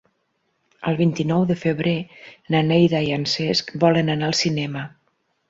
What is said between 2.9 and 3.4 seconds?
i en